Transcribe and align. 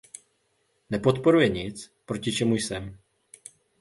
Nepodporuje 0.89 1.49
nic, 1.49 1.91
proti 2.05 2.31
čemu 2.31 2.55
jsem. 2.55 2.97